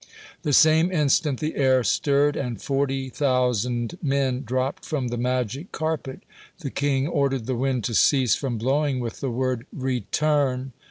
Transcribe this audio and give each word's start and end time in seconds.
The 0.41 0.51
same 0.51 0.91
instant 0.91 1.39
the 1.39 1.55
air 1.55 1.83
stirred, 1.83 2.35
and 2.35 2.59
forty 2.59 3.07
thousand 3.07 3.99
men 4.01 4.41
dropped 4.43 4.83
from 4.83 5.09
the 5.09 5.17
magic 5.17 5.71
carpet. 5.71 6.23
The 6.61 6.71
king 6.71 7.07
ordered 7.07 7.45
the 7.45 7.53
wind 7.55 7.83
to 7.83 7.93
cease 7.93 8.33
from 8.33 8.57
blowing, 8.57 8.99
with 8.99 9.19
the 9.19 9.29
word: 9.29 9.67
"Return!" 9.71 10.73